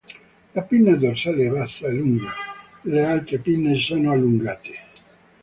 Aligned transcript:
La 0.55 0.63
pinna 0.63 0.95
dorsale 0.95 1.45
è 1.45 1.51
bassa 1.51 1.85
e 1.85 1.91
lunga, 1.93 2.33
le 2.85 3.03
altre 3.03 3.37
pinne 3.37 3.75
sono 3.75 4.11
allungate. 4.11 4.71